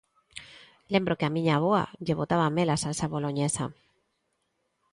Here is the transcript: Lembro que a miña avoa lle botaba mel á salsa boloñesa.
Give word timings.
Lembro 0.93 1.17
que 1.17 1.27
a 1.27 1.33
miña 1.35 1.53
avoa 1.55 1.83
lle 2.05 2.17
botaba 2.19 2.53
mel 2.55 2.69
á 2.75 2.77
salsa 2.83 3.11
boloñesa. 3.13 3.65